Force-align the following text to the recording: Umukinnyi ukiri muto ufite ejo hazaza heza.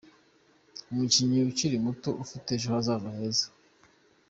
Umukinnyi 0.91 1.37
ukiri 1.49 1.77
muto 1.85 2.09
ufite 2.23 2.47
ejo 2.55 2.67
hazaza 2.73 3.09
heza. 3.17 3.47